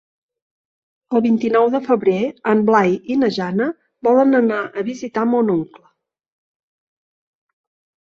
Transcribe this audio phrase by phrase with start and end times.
[1.15, 2.15] El vint-i-nou de febrer
[2.55, 3.69] en Blai i na Jana
[4.11, 5.89] volen anar a visitar mon oncle.